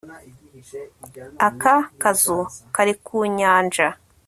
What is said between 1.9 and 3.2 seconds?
kazu kari ku